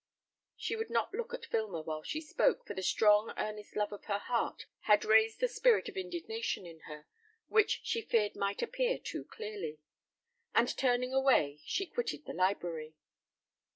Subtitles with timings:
[0.57, 4.05] She would not look at Filmer while she spoke, for the strong, earnest love of
[4.05, 7.05] her heart, had raised the spirit of indignation in her,
[7.49, 9.77] which she feared might appear too clearly;
[10.55, 12.95] and turning away she quitted the library.